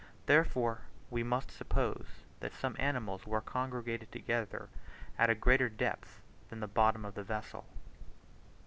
Therefore 0.25 0.81
we 1.11 1.21
must 1.21 1.51
suppose 1.51 2.07
that 2.39 2.55
some 2.55 2.75
animals 2.79 3.27
were 3.27 3.39
congregated 3.39 4.11
together 4.11 4.67
at 5.15 5.29
a 5.29 5.35
greater 5.35 5.69
depth 5.69 6.23
than 6.49 6.59
the 6.59 6.67
bottom 6.67 7.05
of 7.05 7.13
the 7.13 7.21
vessel. 7.21 7.67